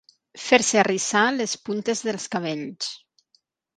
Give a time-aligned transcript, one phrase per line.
[0.43, 2.93] Fer-se arrissar les puntes dels cabells.